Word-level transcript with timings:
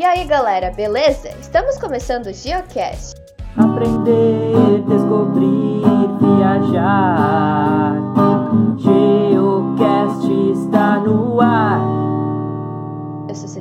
E 0.00 0.02
aí 0.02 0.24
galera, 0.24 0.70
beleza? 0.70 1.28
Estamos 1.42 1.76
começando 1.76 2.24
o 2.28 2.32
Geocast. 2.32 3.20
Aprender, 3.54 4.80
descobrir, 4.88 5.82
viajar. 6.18 7.89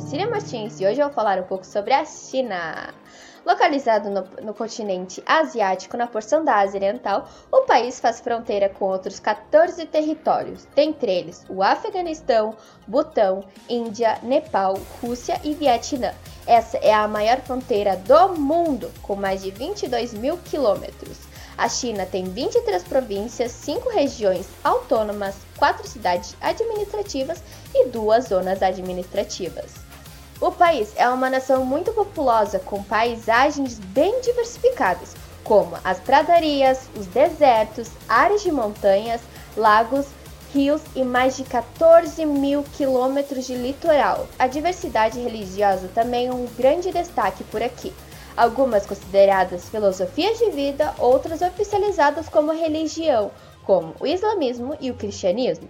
Cecília 0.10 0.28
Martins 0.28 0.80
e 0.80 0.88
hoje 0.88 1.00
eu 1.00 1.06
vou 1.06 1.14
falar 1.14 1.38
um 1.38 1.44
pouco 1.44 1.64
sobre 1.64 1.94
a 1.94 2.04
China. 2.04 2.92
Localizado 3.46 4.10
no, 4.10 4.28
no, 4.44 4.56
continente 4.56 5.22
asiático, 5.24 5.96
na 5.96 6.08
porção 6.08 6.44
da 6.44 6.56
Ásia 6.56 6.80
Oriental, 6.80 7.30
o 7.52 7.62
país 7.62 8.00
faz 8.00 8.20
fronteira 8.20 8.70
com 8.70 8.86
outros 8.86 9.20
14 9.20 9.86
territórios, 9.86 10.68
dentre 10.74 11.12
eles 11.12 11.46
o 11.48 11.62
Afeganistão, 11.62 12.56
Butão, 12.88 13.44
Índia, 13.70 14.18
Nepal, 14.24 14.80
Rússia 15.00 15.40
e 15.44 15.54
Vietnã. 15.54 16.12
Essa 16.48 16.78
é 16.78 16.92
a 16.92 17.08
maior 17.08 17.40
fronteira 17.42 17.96
do 17.96 18.30
mundo, 18.30 18.92
com 19.04 19.16
mais 19.16 19.44
de 19.44 19.52
22 19.52 20.16
mil 20.16 20.40
quilômetros. 20.40 21.20
A 21.56 21.70
China 21.70 22.08
tem 22.08 22.24
23 22.24 22.82
províncias, 22.82 23.52
5 23.52 23.88
regiões 23.90 24.50
autônomas, 24.64 25.36
4 25.60 25.88
cidades 25.88 26.36
administrativas 26.42 27.44
e 27.76 27.90
2 27.90 28.26
zonas 28.26 28.64
administrativas. 28.64 29.88
O 30.42 30.54
país 30.54 30.94
é 30.96 31.10
uma 31.10 31.30
nação 31.30 31.66
muito 31.66 31.92
populosa, 31.92 32.60
com 32.60 32.82
paisagens 32.82 33.78
bem 33.78 34.22
diversificadas, 34.22 35.14
como 35.44 35.76
as 35.84 36.00
pradarias, 36.00 36.90
os 36.96 37.08
desertos, 37.08 37.90
áreas 38.08 38.42
de 38.42 38.50
montanhas, 38.50 39.20
lagos, 39.58 40.06
rios 40.54 40.82
e 40.96 41.04
mais 41.04 41.36
de 41.36 41.44
14 41.44 42.26
mil 42.26 42.64
quilômetros 42.64 43.48
de 43.48 43.54
litoral. 43.54 44.28
A 44.40 44.48
diversidade 44.48 45.20
religiosa 45.20 45.90
também 45.94 46.28
é 46.28 46.34
um 46.34 46.48
grande 46.58 46.90
destaque 46.90 47.44
por 47.44 47.62
aqui. 47.62 47.94
Algumas 48.38 48.86
consideradas 48.86 49.68
filosofias 49.68 50.40
de 50.40 50.52
vida, 50.52 50.96
outras 50.98 51.42
oficializadas 51.42 52.30
como 52.30 52.54
religião, 52.54 53.30
como 53.66 53.94
o 54.00 54.08
islamismo 54.08 54.78
e 54.80 54.90
o 54.90 54.96
cristianismo. 54.96 55.68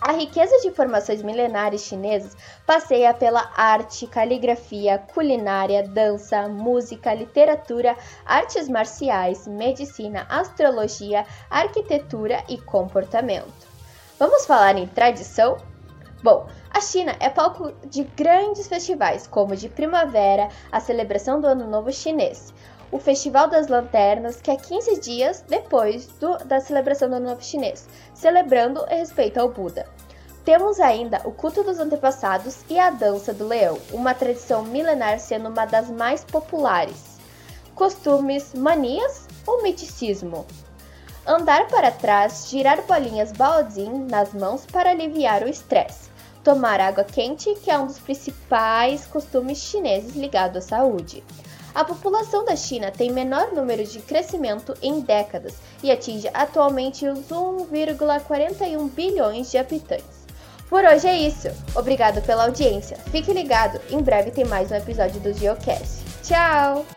A 0.00 0.12
riqueza 0.12 0.58
de 0.60 0.68
informações 0.68 1.22
milenares 1.22 1.80
chinesas 1.80 2.36
passeia 2.66 3.14
pela 3.14 3.50
arte, 3.56 4.06
caligrafia, 4.06 4.98
culinária, 4.98 5.82
dança, 5.82 6.46
música, 6.48 7.14
literatura, 7.14 7.96
artes 8.24 8.68
marciais, 8.68 9.46
medicina, 9.46 10.26
astrologia, 10.28 11.24
arquitetura 11.48 12.44
e 12.46 12.58
comportamento. 12.58 13.66
Vamos 14.18 14.44
falar 14.44 14.76
em 14.76 14.86
tradição? 14.86 15.56
Bom, 16.22 16.46
a 16.70 16.80
China 16.80 17.16
é 17.18 17.30
palco 17.30 17.72
de 17.86 18.04
grandes 18.04 18.66
festivais, 18.66 19.26
como 19.26 19.56
de 19.56 19.68
primavera, 19.68 20.48
a 20.70 20.78
celebração 20.78 21.40
do 21.40 21.46
Ano 21.46 21.66
Novo 21.66 21.90
Chinês, 21.90 22.52
o 22.96 22.98
Festival 22.98 23.46
das 23.46 23.68
Lanternas, 23.68 24.40
que 24.40 24.50
é 24.50 24.56
15 24.56 25.00
dias 25.00 25.44
depois 25.46 26.06
do, 26.18 26.38
da 26.46 26.60
celebração 26.60 27.10
do 27.10 27.16
Ano 27.16 27.28
Novo 27.28 27.44
Chinês, 27.44 27.86
celebrando 28.14 28.86
em 28.88 28.96
respeito 28.96 29.38
ao 29.38 29.50
Buda. 29.50 29.86
Temos 30.46 30.80
ainda 30.80 31.20
o 31.26 31.30
culto 31.30 31.62
dos 31.62 31.78
antepassados 31.78 32.64
e 32.70 32.78
a 32.78 32.88
dança 32.88 33.34
do 33.34 33.46
leão, 33.46 33.78
uma 33.92 34.14
tradição 34.14 34.62
milenar 34.62 35.20
sendo 35.20 35.50
uma 35.50 35.66
das 35.66 35.90
mais 35.90 36.24
populares. 36.24 37.18
Costumes, 37.74 38.54
manias 38.54 39.26
ou 39.46 39.62
miticismo? 39.62 40.46
Andar 41.26 41.66
para 41.66 41.90
trás, 41.90 42.48
girar 42.48 42.80
bolinhas 42.82 43.30
baodin 43.30 44.06
nas 44.08 44.32
mãos 44.32 44.64
para 44.64 44.90
aliviar 44.90 45.42
o 45.42 45.48
estresse. 45.48 46.08
Tomar 46.42 46.80
água 46.80 47.04
quente, 47.04 47.54
que 47.56 47.70
é 47.70 47.78
um 47.78 47.86
dos 47.86 47.98
principais 47.98 49.04
costumes 49.04 49.58
chineses 49.58 50.16
ligado 50.16 50.56
à 50.56 50.60
saúde. 50.62 51.22
A 51.76 51.84
população 51.84 52.42
da 52.42 52.56
China 52.56 52.90
tem 52.90 53.12
menor 53.12 53.52
número 53.52 53.84
de 53.84 53.98
crescimento 53.98 54.74
em 54.80 55.00
décadas 55.00 55.56
e 55.82 55.90
atinge 55.90 56.26
atualmente 56.32 57.06
os 57.06 57.28
1,41 57.28 58.88
bilhões 58.92 59.50
de 59.50 59.58
habitantes. 59.58 60.24
Por 60.70 60.82
hoje 60.84 61.06
é 61.06 61.18
isso. 61.18 61.48
Obrigado 61.74 62.22
pela 62.22 62.44
audiência. 62.44 62.96
Fique 63.12 63.30
ligado, 63.30 63.78
em 63.90 64.00
breve 64.00 64.30
tem 64.30 64.46
mais 64.46 64.70
um 64.70 64.74
episódio 64.74 65.20
do 65.20 65.34
Geocast. 65.34 66.02
Tchau! 66.22 66.95